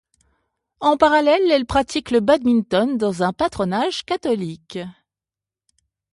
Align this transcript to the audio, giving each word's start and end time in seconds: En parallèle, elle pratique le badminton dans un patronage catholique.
En 0.79 0.97
parallèle, 0.97 1.51
elle 1.51 1.67
pratique 1.67 2.09
le 2.09 2.21
badminton 2.21 2.97
dans 2.97 3.21
un 3.21 3.33
patronage 3.33 4.03
catholique. 4.03 4.79